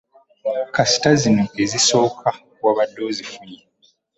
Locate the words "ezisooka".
1.63-2.29